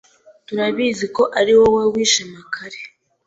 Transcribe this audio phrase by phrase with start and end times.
[0.47, 2.79] Turabizi ko ariwowe wishe Mikali.